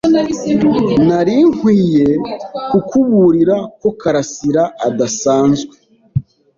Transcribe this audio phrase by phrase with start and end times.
[1.07, 2.07] Nari nkwiye
[2.69, 5.73] kukuburira ko Karasiraadasanzwe.